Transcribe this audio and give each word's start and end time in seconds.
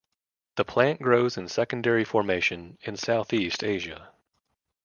The 0.55 0.65
plant 0.65 0.99
grows 0.99 1.37
in 1.37 1.47
secondary 1.47 2.03
formation 2.05 2.79
in 2.81 2.97
Southeast 2.97 3.63
Asia. 3.63 4.11